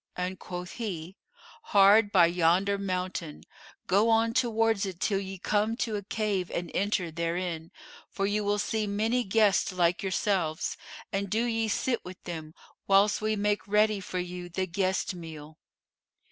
[0.15, 1.15] And quoth he,
[1.61, 3.43] 'Hard by yonder mountain;
[3.85, 7.69] go on towards it till ye come to a cave and enter therein,
[8.09, 10.75] for you will see many guests like yourselves;
[11.13, 12.55] and do ye sit with them,
[12.87, 15.59] whilst we make ready for you the guest meal.